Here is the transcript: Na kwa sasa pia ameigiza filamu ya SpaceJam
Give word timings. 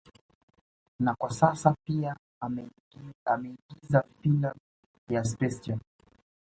Na 0.99 1.15
kwa 1.15 1.29
sasa 1.31 1.75
pia 1.87 2.17
ameigiza 3.35 4.03
filamu 4.21 4.59
ya 5.09 5.23
SpaceJam 5.23 5.79